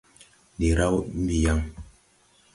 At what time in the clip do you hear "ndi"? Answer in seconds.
0.55-0.69